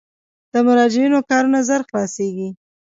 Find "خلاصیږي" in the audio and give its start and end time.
1.89-2.49